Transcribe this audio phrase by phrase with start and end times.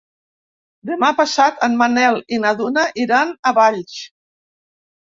[0.91, 4.05] Demà passat en Manel i na Duna iran a Valls.